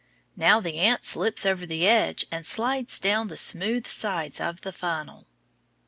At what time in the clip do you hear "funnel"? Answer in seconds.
4.73-5.27